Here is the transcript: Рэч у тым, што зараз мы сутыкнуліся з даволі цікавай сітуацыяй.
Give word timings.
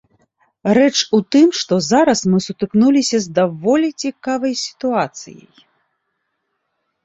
Рэч 0.77 0.97
у 1.17 1.19
тым, 1.35 1.47
што 1.59 1.73
зараз 1.89 2.19
мы 2.33 2.37
сутыкнуліся 2.47 3.17
з 3.27 3.35
даволі 3.43 3.87
цікавай 4.07 4.53
сітуацыяй. 4.65 5.45